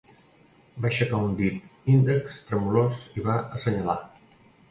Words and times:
Va 0.85 0.87
aixecar 0.89 1.19
un 1.25 1.35
dit 1.41 1.91
índex 1.97 2.39
tremolós 2.49 3.05
i 3.21 3.27
va 3.31 3.39
assenyalar. 3.59 3.99